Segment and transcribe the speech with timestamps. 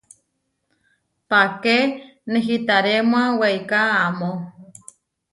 [1.29, 1.77] Páke
[2.31, 4.31] nehitarémua weiká amó.